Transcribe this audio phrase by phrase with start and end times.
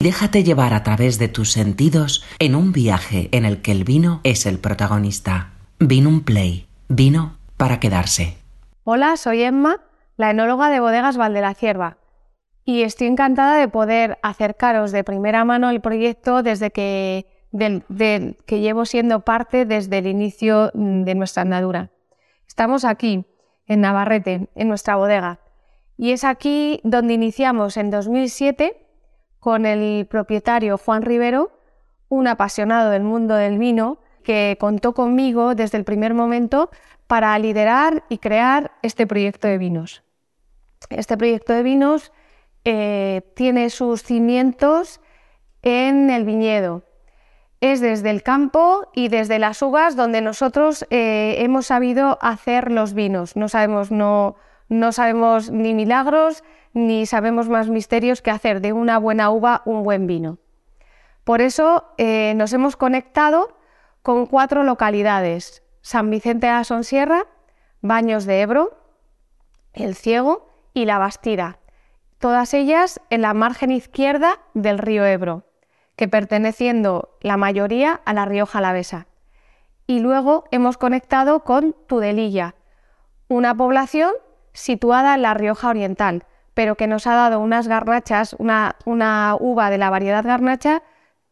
[0.00, 4.20] Déjate llevar a través de tus sentidos en un viaje en el que el vino
[4.22, 5.54] es el protagonista.
[5.80, 6.68] Vino un play.
[6.88, 8.36] Vino para quedarse.
[8.84, 9.80] Hola, soy Emma,
[10.16, 11.98] la enóloga de Bodegas Valdelacierva,
[12.64, 18.84] y estoy encantada de poder acercaros de primera mano el proyecto desde que, que llevo
[18.84, 21.90] siendo parte desde el inicio de nuestra andadura.
[22.46, 23.24] Estamos aquí,
[23.66, 25.40] en Navarrete, en nuestra bodega,
[25.96, 28.84] y es aquí donde iniciamos en 2007
[29.40, 31.52] con el propietario Juan Rivero,
[32.08, 36.70] un apasionado del mundo del vino, que contó conmigo desde el primer momento
[37.06, 40.02] para liderar y crear este proyecto de vinos.
[40.90, 42.12] Este proyecto de vinos
[42.64, 45.00] eh, tiene sus cimientos
[45.62, 46.82] en el viñedo.
[47.60, 52.94] Es desde el campo y desde las uvas donde nosotros eh, hemos sabido hacer los
[52.94, 53.34] vinos.
[53.34, 54.36] No sabemos, no,
[54.68, 59.82] no sabemos ni milagros, ni sabemos más misterios que hacer de una buena uva un
[59.82, 60.38] buen vino.
[61.24, 63.56] Por eso eh, nos hemos conectado
[64.02, 67.26] con cuatro localidades, San Vicente de Asonsierra,
[67.80, 68.78] Baños de Ebro,
[69.72, 71.58] El Ciego y La Bastida,
[72.18, 75.44] todas ellas en la margen izquierda del río Ebro,
[75.96, 79.06] que perteneciendo la mayoría a la Rioja Alavesa.
[79.86, 82.54] Y luego hemos conectado con Tudelilla,
[83.28, 84.12] una población
[84.52, 88.74] situada en la Rioja Oriental, pero que nos ha dado unas garnachas, una,
[89.38, 90.82] uva de la variedad garnacha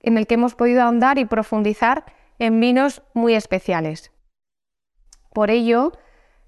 [0.00, 2.04] en el que hemos podido ahondar y profundizar
[2.38, 4.12] en vinos muy especiales.
[5.32, 5.92] Por ello,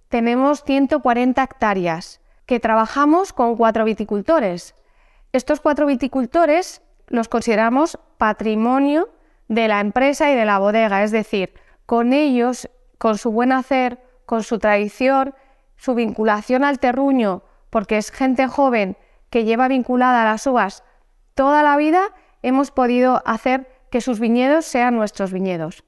[0.08, 4.74] tenemos 140 hectáreas que trabajamos con cuatro viticultores.
[5.32, 9.10] Estos cuatro viticultores los consideramos patrimonio
[9.48, 11.52] de la empresa y de la bodega, es decir,
[11.84, 15.34] con ellos, con su buen hacer, con su tradición,
[15.78, 18.98] su vinculación al terruño porque es gente joven
[19.30, 20.84] que lleva vinculada a las uvas
[21.34, 22.02] toda la vida,
[22.42, 25.84] hemos podido hacer que sus viñedos sean nuestros viñedos.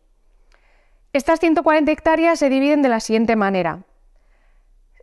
[1.12, 3.80] Estas 140 hectáreas se dividen de la siguiente manera.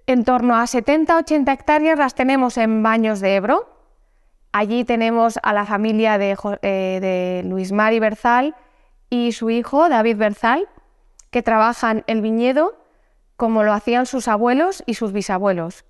[0.06, 3.68] En torno a 70-80 hectáreas las tenemos en Baños de Ebro.
[4.54, 8.56] Allí tenemos a la familia de, eh, de Luis Mari Berzal
[9.10, 10.70] y su hijo David Berzal,
[11.30, 12.78] que trabajan el viñedo
[13.38, 15.86] como lo hacían sus abuelos y sus bisabuelos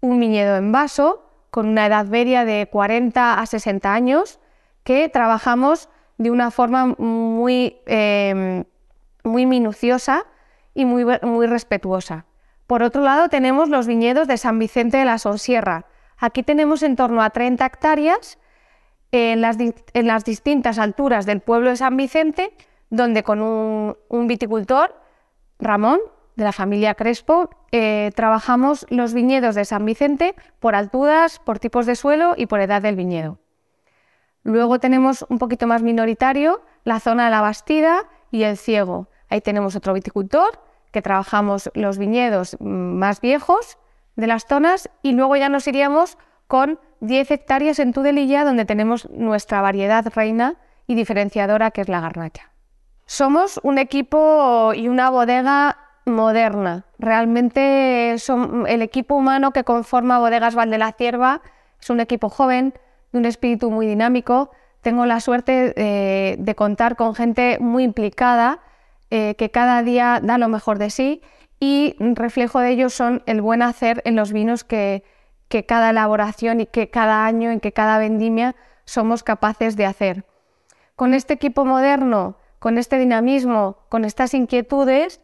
[0.00, 4.38] un viñedo en vaso con una edad media de 40 a 60 años
[4.84, 8.64] que trabajamos de una forma muy, em,
[9.24, 10.24] muy minuciosa
[10.74, 12.26] y muy, muy respetuosa.
[12.66, 15.86] Por otro lado, tenemos los viñedos de San Vicente de la Sonsierra.
[16.18, 18.38] Aquí tenemos en torno a 30 hectáreas
[19.12, 22.54] en las, en las distintas alturas del pueblo de San Vicente,
[22.90, 24.94] donde con un, un viticultor,
[25.58, 26.00] Ramón,
[26.40, 31.84] de la familia Crespo, eh, trabajamos los viñedos de San Vicente por alturas, por tipos
[31.84, 33.38] de suelo y por edad del viñedo.
[34.42, 39.08] Luego tenemos un poquito más minoritario la zona de la Bastida y el Ciego.
[39.28, 40.58] Ahí tenemos otro viticultor
[40.92, 43.78] que trabajamos los viñedos mm, más viejos
[44.16, 49.10] de las zonas y luego ya nos iríamos con 10 hectáreas en Tudelilla donde tenemos
[49.10, 50.56] nuestra variedad reina
[50.86, 52.50] y diferenciadora que es la garnacha.
[53.04, 56.84] Somos un equipo y una bodega moderna.
[56.98, 61.42] Realmente el equipo humano que conforma Bodegas Val de la Cierva
[61.80, 62.74] es un equipo joven,
[63.12, 64.50] de un espíritu muy dinámico.
[64.82, 68.60] Tengo la suerte eh, de contar con gente muy implicada,
[69.10, 71.22] eh, que cada día da lo mejor de sí
[71.58, 75.04] y reflejo de ello son el buen hacer en los vinos que,
[75.48, 80.24] que cada elaboración y que cada año, en que cada vendimia somos capaces de hacer.
[80.96, 85.20] Con este equipo moderno, con este dinamismo, con estas inquietudes,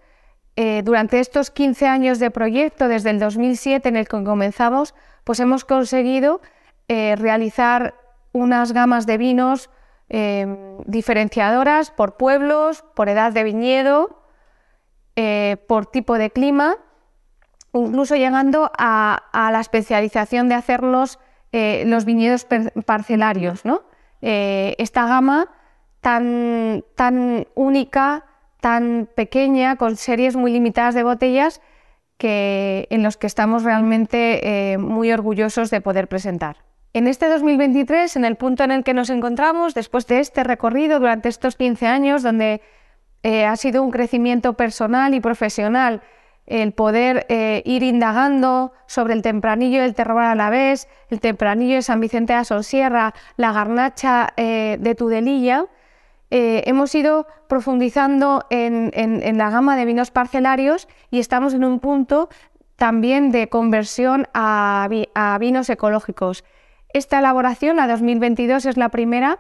[0.58, 5.38] eh, durante estos 15 años de proyecto, desde el 2007 en el que comenzamos, pues
[5.38, 6.40] hemos conseguido
[6.88, 7.94] eh, realizar
[8.32, 9.68] unas gamas de vinos
[10.08, 14.22] em, diferenciadoras por pueblos, por edad de viñedo,
[15.14, 16.76] eh, por tipo de clima,
[17.74, 21.18] incluso llegando a, la especialización de hacerlos
[21.52, 22.46] los viñedos
[22.84, 23.62] parcelarios.
[24.20, 25.48] esta gama
[26.02, 28.26] tan, tan única,
[28.60, 31.60] tan pequeña, con series muy limitadas de botellas,
[32.18, 36.56] que, en los que estamos realmente eh, muy orgullosos de poder presentar.
[36.92, 40.98] En este 2023, en el punto en el que nos encontramos, después de este recorrido
[40.98, 42.62] durante estos 15 años, donde
[43.22, 46.00] eh, ha sido un crecimiento personal y profesional,
[46.46, 51.74] el poder eh, ir indagando sobre el tempranillo del terroir a la vez, el tempranillo
[51.74, 55.66] de San Vicente de Asonsierra, la garnacha de Tudelilla,
[56.30, 62.28] eh, hemos ido profundizando en, la gama de vinos parcelarios y estamos en un punto
[62.74, 64.88] también de conversión a,
[65.40, 66.44] vinos ecológicos.
[66.92, 69.38] Esta elaboración, la 2022, es la primera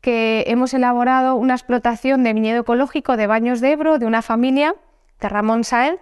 [0.00, 4.74] que hemos elaborado una explotación de viñedo ecológico de Baños de Ebro de una familia
[5.20, 5.98] de Ramón Saez,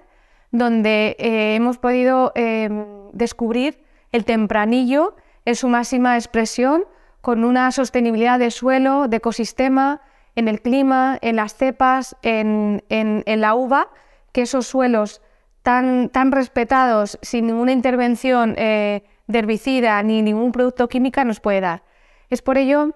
[0.50, 5.14] donde eh, hemos podido em, descubrir el tempranillo
[5.44, 6.84] en su máxima expresión,
[7.20, 10.00] con una sostenibilidad de suelo, de ecosistema,
[10.34, 12.82] en el clima, en las cepas, en,
[13.26, 13.88] la uva,
[14.32, 15.20] que esos suelos
[15.62, 21.60] tan, tan respetados, sin ninguna intervención eh, de herbicida ni ningún producto químico, nos puede
[21.60, 21.82] dar.
[22.30, 22.94] Es por ello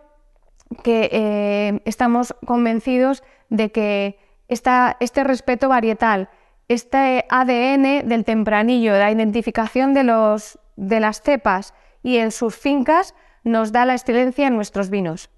[0.83, 4.19] que eh, estamos convencidos de que
[4.49, 6.31] este respeto varietal,
[6.69, 13.15] este ADN del tempranillo, la identificación de, los, de las cepas y en sus fincas,
[13.45, 15.31] nos da la excelencia en nuestros vinos.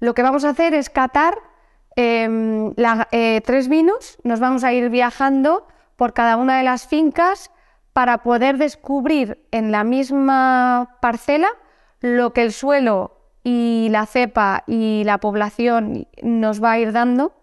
[0.00, 1.38] Lo que vamos a hacer es catar
[1.94, 2.72] em,
[3.12, 5.66] eh, tres vinos, nos vamos a ir viajando
[5.96, 7.50] por cada una de las fincas
[7.92, 11.48] para poder descubrir en la misma parcela
[12.00, 17.34] lo que el suelo y la cepa y la población nos va a ir dando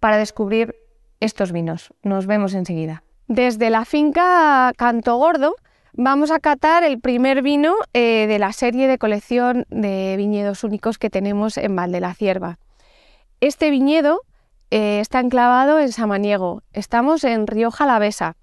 [0.00, 0.74] para descubrir
[1.20, 1.92] estos vinos.
[2.02, 3.02] Nos vemos enseguida.
[3.28, 5.56] Desde la finca Canto Gordo
[5.98, 10.98] Vamos a catar el primer vino eh, de la serie de colección de viñedos únicos
[10.98, 12.58] que tenemos en Val de la Cierva.
[13.40, 14.20] Este viñedo
[14.70, 16.62] eh, está enclavado en Samaniego.
[16.74, 18.36] Estamos en Río Jalavesa.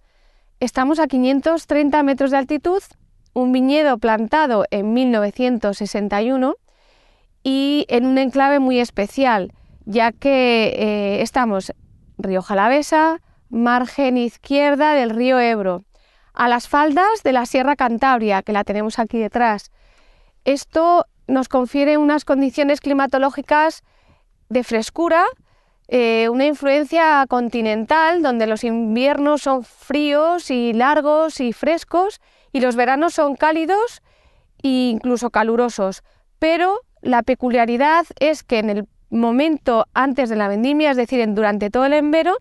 [0.60, 2.82] Estamos a 530 metros de altitud,
[3.34, 6.56] un viñedo plantado en 1961
[7.44, 9.54] y en un enclave muy especial,
[9.86, 11.72] ya que eh, estamos
[12.18, 15.84] Río Jalavesa, margen izquierda del río Ebro
[16.34, 19.72] a las faldas de la Sierra Cantabria, que la tenemos aquí detrás.
[20.46, 23.84] Esto nos confiere unas condiciones climatológicas
[24.50, 25.26] de frescura,
[25.88, 32.20] eh, una influencia continental, donde los inviernos son fríos y largos y frescos,
[32.52, 34.02] y los veranos son cálidos
[34.62, 36.04] e incluso calurosos.
[36.40, 41.70] Pero la peculiaridad es que en el momento antes de la vendimia, es decir, durante
[41.70, 42.38] todo el envero,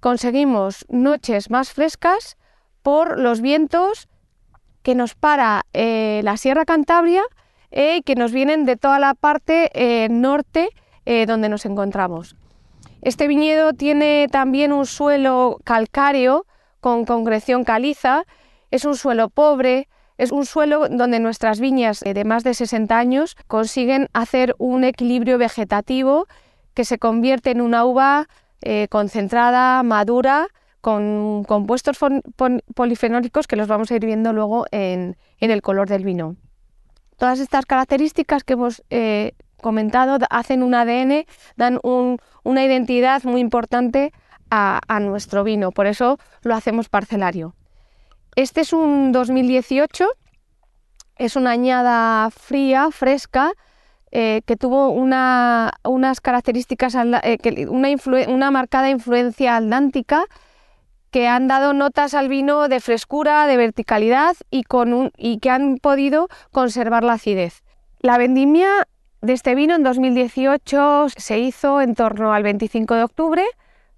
[0.00, 2.36] conseguimos noches más frescas,
[2.86, 4.06] por los vientos
[4.84, 7.24] que nos para eh, la Sierra Cantabria
[7.72, 10.68] eh, y que nos vienen de toda la parte eh, norte
[11.26, 12.36] donde nos encontramos.
[13.02, 16.46] Este viñedo tiene también un suelo calcáreo
[16.80, 18.24] con concreción caliza,
[18.70, 23.36] es un suelo pobre, es un suelo donde nuestras viñas de más de 60 años
[23.48, 26.26] consiguen hacer un equilibrio vegetativo
[26.74, 28.28] que se convierte en una uva
[28.90, 30.48] concentrada, madura,
[30.86, 31.98] con compuestos
[32.76, 36.36] polifenólicos que los vamos a ir viendo luego en, el color del vino.
[37.16, 44.12] Todas estas características que hemos eh, comentado hacen un ADN, dan una identidad muy importante
[44.48, 47.56] a, nuestro vino, por eso lo hacemos parcelario.
[48.36, 50.06] Este es un 2018,
[51.16, 53.54] es una añada fría, fresca,
[54.12, 60.26] eh, que tuvo una, unas características, eh, una, marcada influencia atlántica
[61.10, 65.78] que han dado notas al vino de frescura, de verticalidad y, con y que han
[65.78, 67.62] podido conservar la acidez.
[68.00, 68.86] La vendimia
[69.22, 73.44] de este vino en 2018 se hizo en torno al 25 de octubre.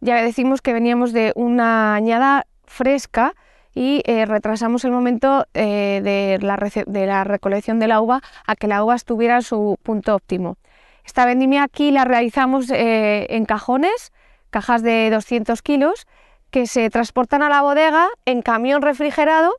[0.01, 3.35] Ya decimos que veníamos de una añada fresca
[3.75, 6.57] y eh, retrasamos el momento eh, de, la
[6.87, 10.57] de, la recolección de la uva a que la uva estuviera en su punto óptimo.
[11.05, 14.13] Esta vendimia aquí la realizamos eh, en cajones,
[14.51, 16.07] cajas de 200 kilos,
[16.51, 19.57] que se transportan a la bodega en camión refrigerado,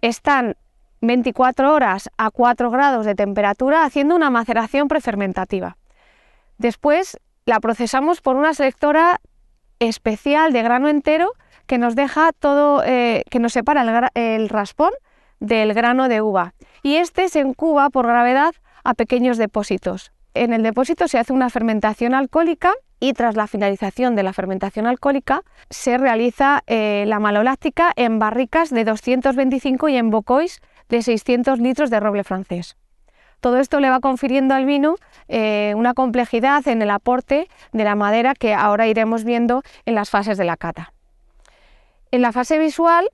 [0.00, 0.56] están
[1.00, 5.76] 24 horas a 4 grados de temperatura haciendo una maceración prefermentativa.
[6.58, 9.20] Después la procesamos por una selectora
[9.80, 11.32] especial de grano entero
[11.66, 14.90] que nos deja todo, eh, que nos separa el, raspón
[15.40, 16.54] del grano de uva.
[16.82, 20.12] Y este se incuba por gravedad a pequeños depósitos.
[20.34, 22.72] En el depósito se hace una fermentación alcohólica
[23.02, 28.70] y tras la finalización de la fermentación alcohólica se realiza eh, la maloláctica en barricas
[28.70, 32.76] de 225 y en bocois de 600 litros de roble francés.
[33.40, 34.94] Todo esto le va confiriendo al vino
[35.26, 40.08] eh, una complejidad en el aporte de la madera que ahora iremos viendo en las
[40.08, 40.92] fases de la cata.
[42.12, 43.10] En la fase visual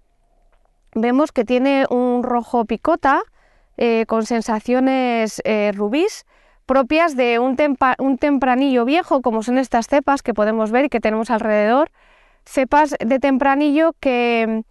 [0.95, 3.23] vemos que tiene un rojo picota
[3.79, 5.41] eh, con sensaciones
[5.73, 6.27] rubís
[6.69, 7.57] propias de un,
[8.19, 11.91] tempranillo viejo, como son estas cepas que podemos ver y que tenemos alrededor,
[12.45, 14.63] cepas de tempranillo que,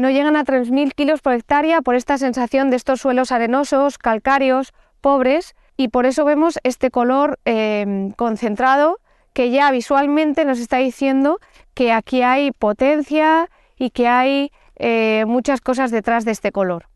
[0.00, 4.72] no llegan a 3.000 kilos por hectárea por esta sensación de estos suelos arenosos, calcáreos,
[5.00, 8.98] pobres, y por eso vemos este color em, concentrado
[9.34, 11.38] que ya visualmente nos está diciendo
[11.74, 16.86] que aquí hay potencia y que hay eh, muchas cosas detrás de este color.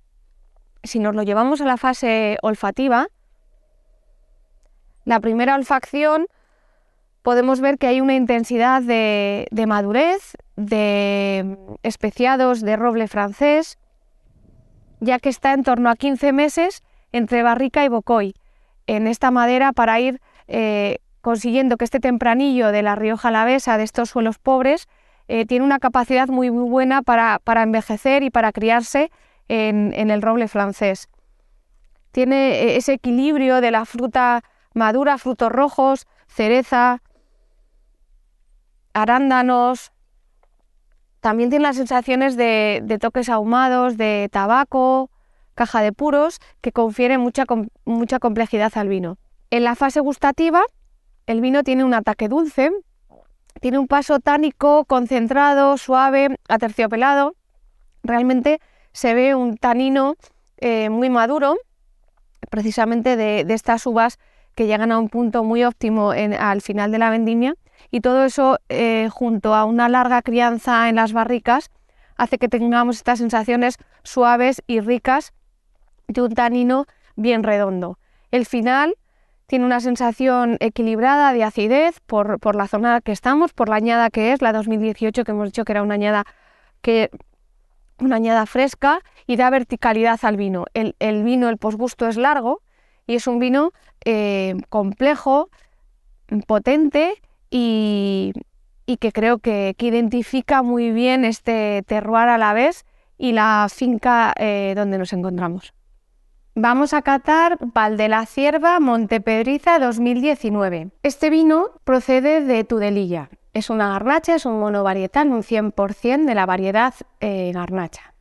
[0.82, 3.08] si nos lo llevamos a la fase olfativa,
[5.08, 6.26] la primera olfacción
[7.22, 13.78] podemos ver que hay una intensidad de, madurez, de especiados de roble francés,
[15.00, 18.34] ya que está en torno a 15 meses entre barrica y bocoy
[18.86, 23.84] en esta madera para ir eh, consiguiendo que este tempranillo de la Rioja Alavesa, de
[23.84, 24.88] estos suelos pobres,
[25.26, 29.10] eh, tiene una capacidad muy, muy buena para, envejecer y para criarse
[29.48, 31.08] en, el roble francés.
[32.12, 34.44] Tiene eh, ese equilibrio de la fruta
[34.78, 37.02] madura, frutos rojos, cereza,
[38.94, 39.92] arándanos.
[41.20, 45.10] También tiene las sensaciones de, toques ahumados, de tabaco,
[45.54, 47.44] caja de puros, que confieren mucha,
[47.84, 49.18] mucha complejidad al vino.
[49.50, 50.62] En la fase gustativa,
[51.26, 52.70] el vino tiene un ataque dulce,
[53.60, 57.34] tiene un paso tánico concentrado, suave, aterciopelado.
[58.02, 58.60] Realmente
[58.92, 60.14] se ve un tanino
[60.58, 61.56] eh, muy maduro,
[62.50, 64.18] precisamente de, estas uvas
[64.58, 67.54] que llegan a un punto muy óptimo al final de la vendimia
[67.92, 71.70] y todo eso eh, junto a una larga crianza en las barricas
[72.16, 75.32] hace que tengamos estas sensaciones suaves y ricas
[76.08, 78.00] de un tanino bien redondo.
[78.32, 78.96] El final
[79.46, 84.32] tiene una sensación equilibrada de acidez por, la zona que estamos, por la añada que
[84.32, 86.24] es, la 2018, que hemos dicho que era una añada,
[86.82, 87.10] que,
[88.00, 90.64] una añada fresca y da verticalidad al vino.
[90.74, 92.60] El, vino, el posgusto es largo
[93.06, 93.72] y es un vino
[94.10, 95.50] eh, complejo,
[96.46, 98.32] potente y,
[99.00, 102.86] que creo que, identifica muy bien este terroir a la vez
[103.18, 105.74] y la finca eh, donde nos encontramos.
[106.54, 110.88] Vamos a catar Val de la Cierva Montepedriza 2019.
[111.02, 113.28] Este vino procede de Tudelilla.
[113.52, 118.14] Es una garnacha, es un monovarietal, un 100% de la variedad eh, garnacha.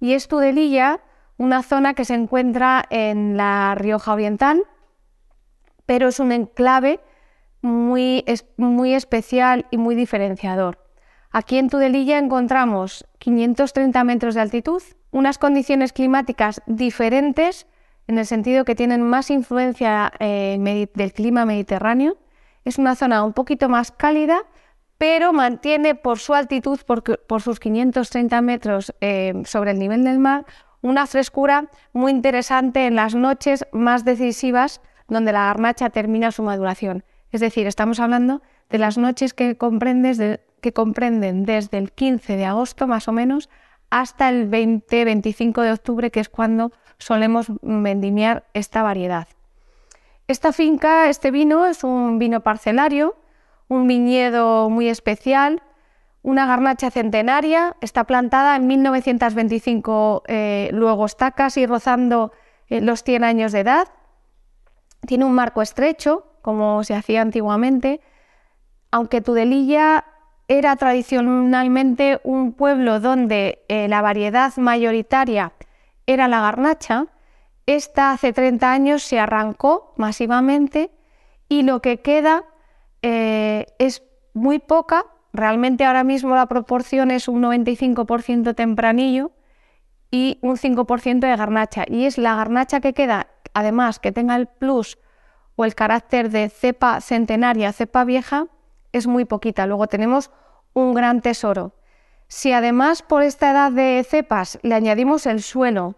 [0.00, 1.00] Y es Tudelilla,
[1.36, 4.64] una zona que se encuentra en la Rioja Oriental,
[5.90, 7.00] pero es un enclave
[7.62, 8.24] muy,
[8.56, 10.78] muy especial y muy diferenciador.
[11.32, 14.80] Aquí en Tudelilla encontramos 530 metros de altitud,
[15.10, 17.66] unas condiciones climáticas diferentes
[18.06, 22.18] en el sentido que tienen más influencia eh, del clima mediterráneo.
[22.64, 24.42] Es una zona un poquito más cálida,
[24.96, 30.46] pero mantiene por su altitud, por, sus 530 metros eh, sobre el nivel del mar,
[30.82, 37.04] una frescura muy interesante en las noches más decisivas donde la garnacha termina su maduración.
[37.30, 43.08] Es decir, estamos hablando de las noches que, comprenden desde el 15 de agosto más
[43.08, 43.50] o menos
[43.90, 49.26] hasta el 20-25 de octubre, que es cuando solemos vendimiar esta variedad.
[50.28, 53.16] Esta finca, este vino, es un vino parcelario,
[53.68, 55.62] un viñedo muy especial,
[56.22, 62.32] una garnacha centenaria, está plantada en 1925, eh, luego está casi rozando
[62.68, 63.88] eh, los 100 años de edad,
[65.06, 68.00] tiene un marco estrecho, como se hacía antiguamente,
[68.90, 70.04] aunque Tudelilla
[70.48, 75.52] era tradicionalmente un pueblo donde eh, la variedad mayoritaria
[76.06, 77.06] era la garnacha,
[77.66, 80.90] esta hace 30 años se arrancó masivamente
[81.48, 82.44] y lo que queda
[83.02, 84.02] eh, es
[84.34, 89.30] muy poca, realmente ahora mismo la proporción es un 95% tempranillo
[90.10, 94.46] y un 5% de garnacha y es la garnacha que queda, además que tenga el
[94.46, 94.98] plus
[95.56, 98.46] o el carácter de cepa centenaria, cepa vieja,
[98.92, 99.66] es muy poquita.
[99.66, 100.30] Luego tenemos
[100.72, 101.74] un gran tesoro.
[102.28, 105.96] Si además por esta edad de cepas le añadimos el suelo,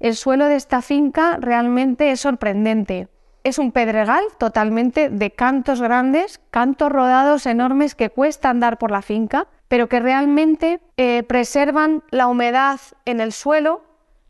[0.00, 3.08] el suelo de esta finca realmente es sorprendente.
[3.44, 9.02] Es un pedregal totalmente de cantos grandes, cantos rodados enormes que cuesta andar por la
[9.02, 13.84] finca, pero que realmente eh, preservan la humedad en el suelo.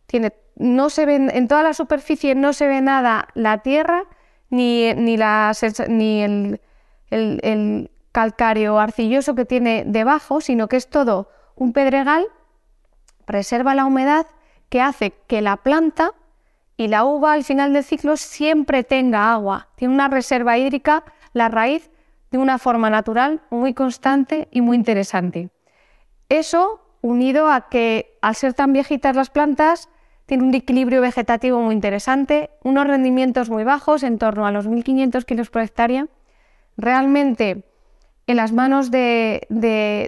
[0.06, 4.04] Tiene, no se ve, en toda la superficie no se ve nada la tierra
[4.50, 5.16] ni, ni,
[5.88, 6.60] ni el,
[7.10, 12.26] el calcáreo arcilloso que tiene debajo, sino que es todo un pedregal,
[13.24, 14.26] preserva la humedad
[14.68, 16.12] que hace que la planta
[16.76, 19.68] y la uva al final del ciclo siempre tenga agua.
[19.76, 21.90] Tiene una reserva hídrica, la raíz,
[22.30, 25.50] de una forma natural, muy constante y muy interesante.
[26.28, 29.88] Eso, unido a que al ser tan viejitas las plantas,
[30.26, 35.24] tiene un equilibrio vegetativo muy interesante, unos rendimientos muy bajos, en torno a los 1.500
[35.24, 36.08] kilos por hectárea.
[36.76, 37.64] Realmente
[38.26, 39.46] en las manos de,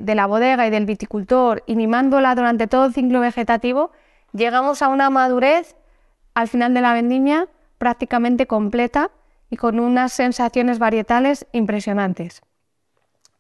[0.05, 3.93] la bodega y del viticultor y mimándola durante todo el ciclo vegetativo,
[4.33, 5.77] llegamos a una madurez
[6.35, 7.49] al final de la vendimia
[7.79, 9.13] prácticamente completa
[9.51, 12.43] y con unas sensaciones varietales impresionantes.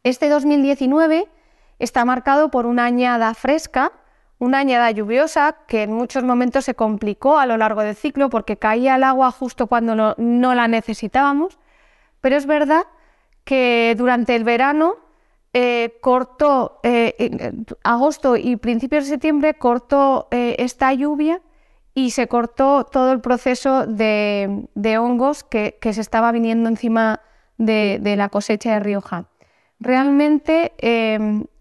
[0.04, 1.28] Este 2019
[1.80, 3.92] está marcado por una añada fresca,
[4.38, 8.56] una añada lluviosa que en muchos momentos se complicó a lo largo del ciclo porque
[8.56, 11.58] caía el agua justo cuando no, la necesitábamos,
[12.20, 12.84] pero es verdad
[13.44, 14.96] que durante el verano
[15.54, 17.52] eh, cortó, eh,
[17.82, 21.40] agosto y principios de septiembre cortó eh, esta lluvia
[21.94, 24.68] y se cortó todo el proceso de,
[25.00, 27.22] hongos que, se estaba viniendo encima
[27.56, 29.24] de, de la cosecha de Rioja.
[29.80, 30.72] Realmente,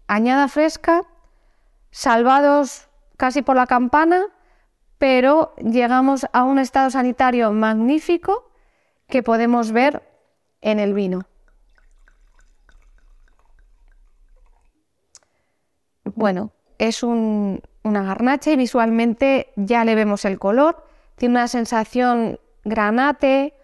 [0.06, 1.04] añada fresca,
[1.90, 4.26] salvados casi por la campana,
[4.98, 8.50] pero llegamos a un estado sanitario magnífico
[9.08, 10.02] que podemos ver
[10.60, 11.26] en el vino.
[16.04, 20.84] Bueno, es una garnacha y visualmente ya le vemos el color.
[21.16, 23.54] Tiene una sensación granate,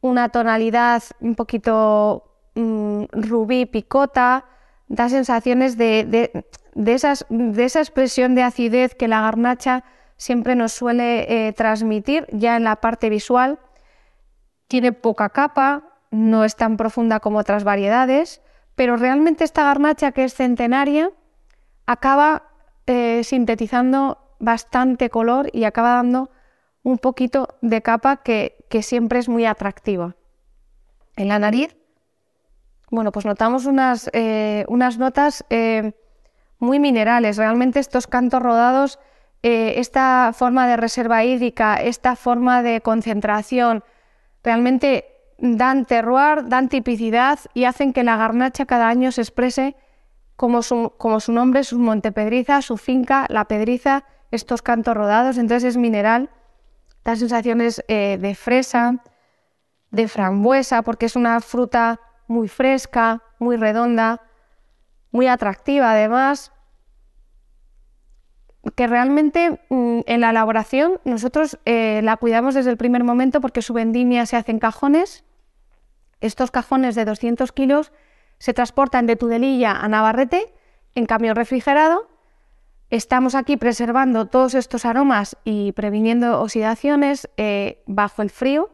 [0.00, 4.44] una tonalidad un poquito mm, rubí picota,
[4.88, 6.46] da sensaciones de, de,
[6.86, 9.84] esas, de, esa expresión de acidez que la garnacha
[10.16, 13.58] siempre nos suele eh, transmitir ya en la parte visual.
[14.66, 18.40] Tiene poca capa, no es tan profunda como otras variedades,
[18.74, 21.10] pero realmente esta garnacha que es centenaria
[21.86, 22.44] acaba
[22.86, 26.30] eh, sintetizando bastante color y acaba dando
[26.82, 30.16] un poquito de capa que, que siempre es muy atractiva.
[31.16, 31.78] En la nariz
[32.90, 35.44] bueno, pues notamos unas, eh, unas notas
[36.58, 37.36] muy minerales.
[37.36, 38.98] Realmente estos cantos rodados,
[39.42, 43.84] eh, esta forma de reserva hídrica, esta forma de concentración,
[44.42, 45.06] realmente
[45.38, 49.76] dan terroir, dan tipicidad y hacen que la garnacha cada año se exprese
[50.36, 55.38] como su, como su nombre, su Montepedriza, su finca, la pedriza, estos cantos rodados.
[55.38, 56.30] Entonces es mineral,
[57.04, 59.02] da sensaciones de fresa,
[59.90, 64.20] de frambuesa, porque es una fruta muy fresca, muy redonda,
[65.10, 66.52] muy atractiva además,
[68.74, 73.62] que realmente mm, en la elaboración nosotros eh, la cuidamos desde el primer momento porque
[73.62, 75.24] su vendimia se hace en cajones.
[76.20, 77.92] Estos cajones de 200 kilos
[78.38, 80.52] se transportan de Tudelilla a Navarrete
[80.94, 82.08] en camión refrigerado.
[82.90, 88.70] Estamos aquí preservando todos estos aromas y previniendo oxidaciones eh, bajo el frío.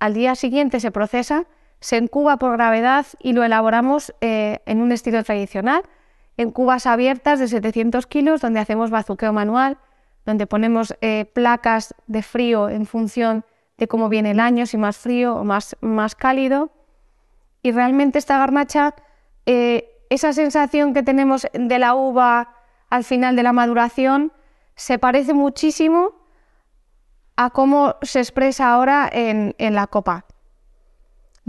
[0.00, 1.46] Al día siguiente se procesa
[1.80, 5.82] se encuba por gravedad y lo elaboramos eh, en un estilo tradicional,
[6.36, 9.78] en cubas abiertas de 700 kilos, donde hacemos bazuqueo manual,
[10.24, 13.44] donde ponemos eh, placas de frío en función
[13.76, 16.70] de cómo viene el año, si más frío o más, más cálido.
[17.62, 18.94] Y realmente esta garnacha,
[19.46, 22.54] eh, esa sensación que tenemos de la uva
[22.90, 24.32] al final de la maduración,
[24.74, 26.12] se parece muchísimo
[27.36, 30.27] a cómo se expresa ahora en la copa.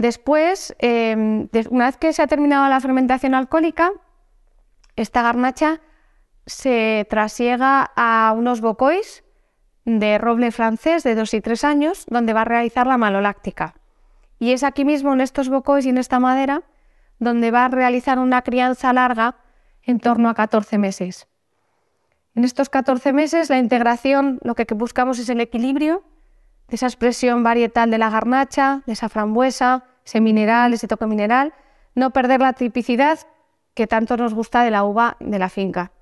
[0.00, 3.92] Después, em, una vez que se ha terminado la fermentación alcohólica,
[4.96, 5.82] esta garnacha
[6.46, 9.22] se trasiega a unos bocois
[9.84, 13.74] de roble francés de 2 y 3 años, donde va a realizar la maloláctica.
[14.38, 16.62] Y es aquí mismo, en estos bocois y en esta madera,
[17.18, 19.36] donde va a realizar una crianza larga
[19.82, 21.28] en torno a 14 meses.
[22.34, 26.04] En estos 14 meses, la integración, lo que buscamos es el equilibrio
[26.68, 31.54] de esa expresión varietal de la garnacha, de esa frambuesa, ese mineral, ese toque mineral,
[31.94, 33.20] no perder la tipicidad
[33.74, 35.92] que tanto nos gusta de la uva de la finca.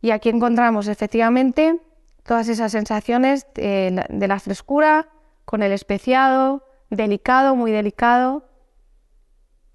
[0.00, 1.80] Y aquí encontramos efectivamente
[2.22, 5.08] todas esas sensaciones de la, frescura,
[5.44, 8.48] con el especiado, delicado, muy delicado.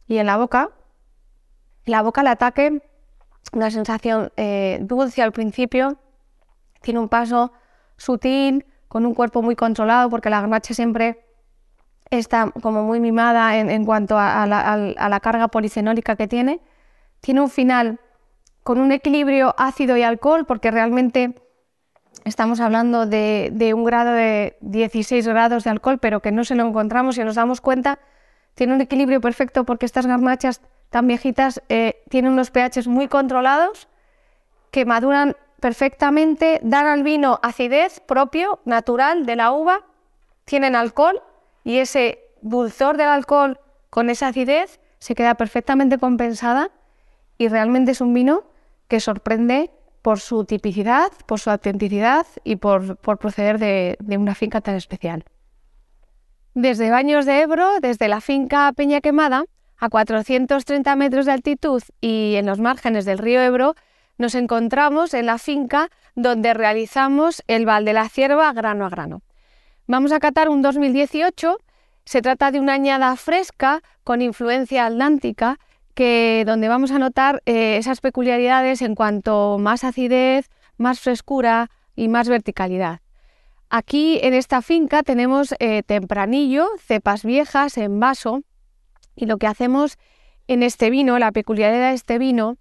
[0.08, 0.70] Y en la boca,
[1.86, 2.82] en la boca el ataque,
[3.52, 5.98] una sensación eh, dulce al principio,
[6.82, 7.52] tiene un paso
[7.98, 11.27] sutil, con un cuerpo muy controlado, porque la garnacha siempre
[12.10, 16.62] está como muy mimada en, cuanto a, la, carga policenólica que tiene.
[17.22, 18.00] Tiene un final
[18.64, 21.36] con un equilibrio ácido y alcohol, porque realmente
[22.26, 26.68] estamos hablando de, un grado de 16 grados de alcohol, pero que no se lo
[26.68, 28.00] encontramos y nos damos cuenta,
[28.56, 33.88] tiene un equilibrio perfecto porque estas garnachas tan viejitas eh, tienen unos pHs muy controlados
[34.72, 39.86] que maduran perfectamente, dan al vino acidez propio, natural de la uva,
[40.46, 41.22] tienen alcohol
[41.68, 46.72] y ese dulzor del alcohol con esa acidez se queda perfectamente compensada
[47.38, 48.46] y realmente es un vino
[48.88, 49.70] que sorprende
[50.02, 55.26] por su tipicidad, por su autenticidad y por, proceder de, una finca tan especial.
[56.54, 59.44] Desde Baños de Ebro, desde la finca Peña Quemada,
[59.78, 63.76] a 430 metros de altitud y en los márgenes del río Ebro,
[64.18, 69.22] nos encontramos en la finca donde realizamos el Val de la Cierva grano a grano.
[69.90, 71.60] Vamos a catar un 2018.
[72.04, 75.60] Se trata de una añada fresca con influencia atlántica,
[75.94, 82.10] que, donde vamos a notar eh, esas peculiaridades en cuanto más acidez, más frescura y
[82.10, 83.00] más verticalidad.
[83.70, 88.42] Aquí en esta finca tenemos eh, tempranillo, cepas viejas en vaso
[89.16, 89.98] y lo que hacemos
[90.48, 92.58] en este vino, la peculiaridad de este vino,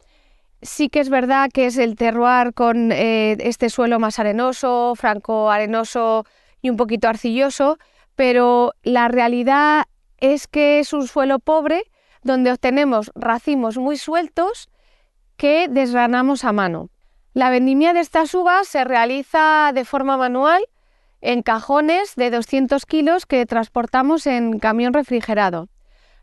[0.62, 5.50] sí que es verdad que es el terroir con eh, este suelo más arenoso, franco
[5.50, 6.24] arenoso
[6.70, 7.78] un poquito arcilloso,
[8.14, 9.84] pero la realidad
[10.18, 11.84] es que es un suelo pobre
[12.22, 14.68] donde obtenemos racimos muy sueltos
[15.36, 16.88] que desgranamos a mano.
[17.34, 20.64] La vendimia de estas uvas se realiza de forma manual
[21.20, 25.68] en cajones de 200 kilos que transportamos en camión refrigerado.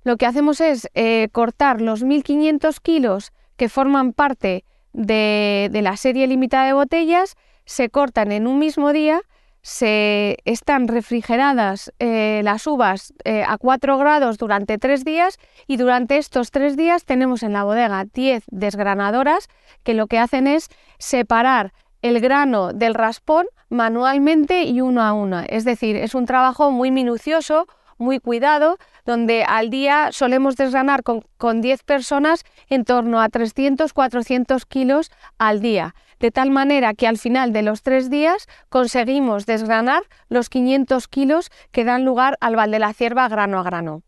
[0.04, 6.28] Lo que hacemos es eh, cortar los 1.500 kilos que forman parte de la serie
[6.28, 9.22] limitada de botellas, se cortan en un mismo día
[9.64, 16.18] se están refrigeradas eh, las uvas eh, a 4 grados durante 3 días y durante
[16.18, 19.48] estos 3 días tenemos en la bodega 10 desgranadoras
[19.84, 20.68] que lo que hacen es
[21.00, 25.42] separar el grano del raspón manualmente y uno a uno.
[25.48, 27.66] Es decir, es un trabajo muy minucioso,
[27.98, 34.66] muy cuidado, donde al día solemos desgranar con, con 10 personas en torno a 300-400
[34.68, 40.04] kilos al día de tal manera que al final de los tres días conseguimos desgranar
[40.30, 44.04] los 500 kilos que dan lugar al val de la cierva grano a grano.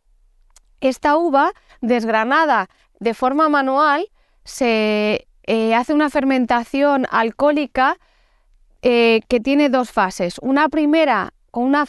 [0.80, 2.70] Esta uva desgranada
[3.02, 4.08] de forma manual
[4.46, 7.98] se eh, hace una fermentación alcohólica
[8.82, 10.38] eh, que tiene dos fases.
[10.42, 11.86] Una primera con una,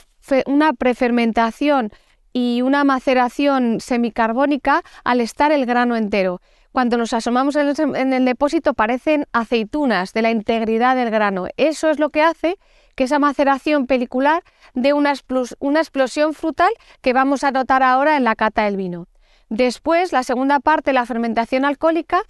[0.47, 1.91] una prefermentación
[2.33, 6.41] y una maceración semicarbónica al estar el grano entero
[6.77, 11.47] cuando nos asomamos en el, depósito parecen aceitunas de la integridad del grano.
[11.57, 12.59] Eso es lo que hace
[12.95, 14.43] que esa maceración pelicular
[14.75, 15.15] dé una,
[15.59, 16.69] una explosión frutal
[17.01, 19.09] que vamos a notar ahora en la cata del vino.
[19.49, 22.21] Después, la segunda parte, la fermentación alcohólica,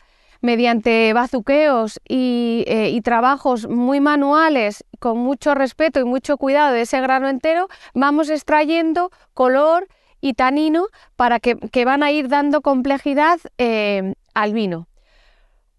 [0.40, 6.83] mediante bazuqueos y, eh, y, trabajos muy manuales, con mucho respeto y mucho cuidado de
[6.83, 9.88] ese grano entero, vamos extrayendo color
[10.20, 14.88] y tanino para que, van a ir dando complejidad eh, al vino.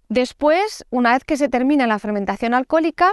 [0.09, 3.11] Después, una vez que se termina la fermentación alcohólica,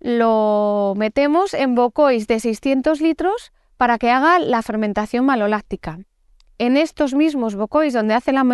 [0.00, 5.98] lo metemos en bocois de 600 litros para que haga la fermentación maloláctica.
[6.58, 8.44] En estos mismos bocois donde hace la,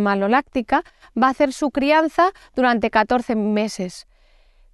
[0.00, 0.84] maloláctica
[1.20, 4.06] va a hacer su crianza durante 14 meses.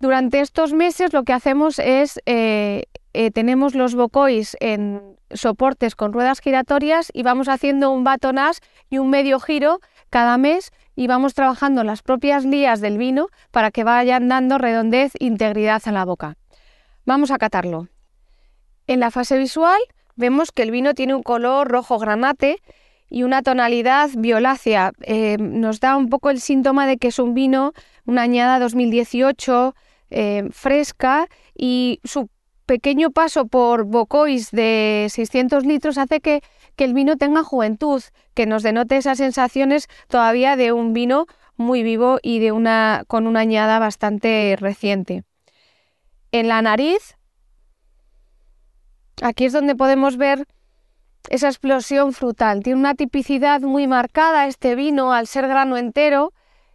[0.01, 6.13] Durante estos meses lo que hacemos es, eh, eh, tenemos los bocois en soportes con
[6.13, 11.35] ruedas giratorias y vamos haciendo un batonage y un medio giro cada mes y vamos
[11.35, 16.05] trabajando las propias lías del vino para que vayan dando redondez e integridad a la
[16.05, 16.37] boca.
[17.07, 17.89] Vamos a catarlo.
[18.87, 19.81] En la fase visual
[20.17, 22.61] vemos que el vino tiene un color rojo granate
[23.13, 24.93] y una tonalidad violácea.
[25.03, 27.75] Eh, nos da un poco el síntoma de que es un vino,
[28.07, 29.75] una añada 2018,
[30.11, 32.31] eh, fresca y su
[32.65, 36.41] pequeño paso por bocois de 600 litros hace que,
[36.79, 38.03] el vino tenga juventud,
[38.35, 43.29] que nos denote esas sensaciones todavía de un vino muy vivo y de una, con
[43.29, 45.23] una añada bastante reciente.
[46.33, 47.17] En la nariz,
[49.23, 50.49] aquí es donde podemos ver
[51.29, 52.63] esa explosión frutal.
[52.63, 56.33] Tiene una tipicidad muy marcada este vino al ser grano entero,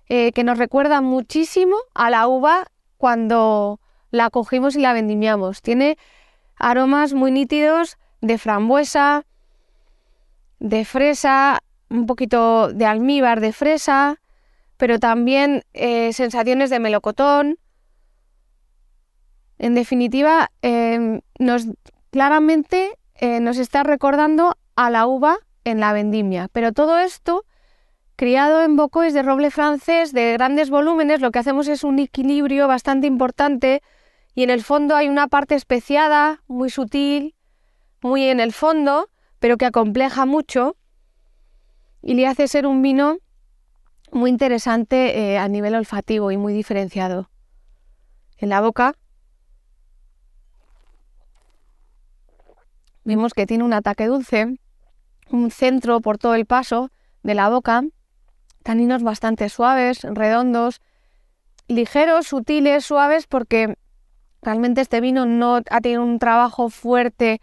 [0.09, 3.79] eh, que nos recuerda muchísimo a la uva cuando
[4.11, 5.61] la cogimos y la vendimiamos.
[5.61, 5.97] Tiene
[6.55, 9.25] aromas muy nítidos de frambuesa,
[10.59, 14.19] de fresa, un poquito de almíbar de fresa,
[14.77, 17.57] pero también eh, sensaciones de melocotón.
[19.59, 21.67] En definitiva, em, nos,
[22.11, 27.45] claramente eh, nos está recordando a la uva en la vendimia, pero todo esto
[28.15, 32.67] criado en bocois de roble francés de grandes volúmenes, lo que hacemos es un equilibrio
[32.67, 33.81] bastante importante
[34.33, 37.35] y en el fondo hay una parte especiada, muy sutil,
[38.01, 40.75] muy en el fondo, pero que acompleja mucho
[42.01, 43.17] y le hace ser un vino
[44.11, 47.29] muy interesante eh, a nivel olfativo y muy diferenciado.
[48.37, 48.93] En la boca
[53.07, 54.59] vemos que tiene un ataque dulce,
[55.31, 56.91] un centro por todo el paso
[57.23, 57.83] de la boca,
[58.63, 60.81] taninos bastante suaves, redondos,
[61.67, 63.75] ligeros, sutiles, suaves, porque
[64.41, 67.41] Realmente este vino no ha tenido un trabajo fuerte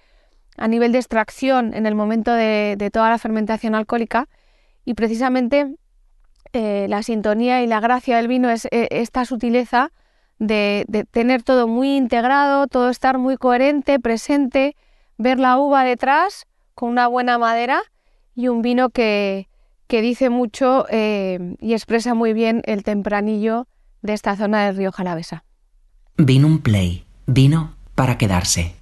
[0.56, 4.28] a nivel de extracción en el momento de, toda la fermentación alcohólica.
[4.84, 5.74] Y precisamente
[6.52, 9.90] eh, la sintonía y la gracia del vino es eh, esta sutileza
[10.38, 14.76] de, tener todo muy integrado, todo estar muy coherente, presente,
[15.18, 17.82] ver la uva detrás con una buena madera
[18.34, 19.48] y un vino que,
[19.88, 23.68] dice mucho eh, y expresa muy bien el tempranillo
[24.02, 25.44] de esta zona del río Jalavesa.
[26.16, 27.04] Vinum Play.
[27.26, 28.74] Vino para quedarse.